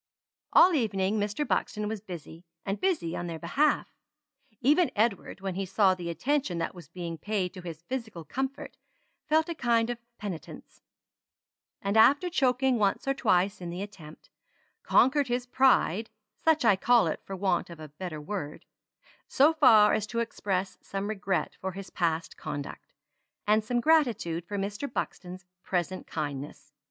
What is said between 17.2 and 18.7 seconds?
for want of a better word)